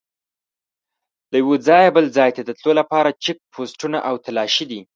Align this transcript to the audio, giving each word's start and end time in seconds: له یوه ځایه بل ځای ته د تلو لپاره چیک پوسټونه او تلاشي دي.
له 1.31 1.37
یوه 1.43 1.55
ځایه 1.67 1.89
بل 1.95 2.05
ځای 2.17 2.31
ته 2.35 2.41
د 2.43 2.51
تلو 2.59 2.71
لپاره 2.79 3.17
چیک 3.23 3.37
پوسټونه 3.53 3.97
او 4.07 4.15
تلاشي 4.25 4.65
دي. 4.71 4.81